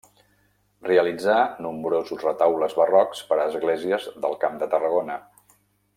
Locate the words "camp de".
4.47-4.71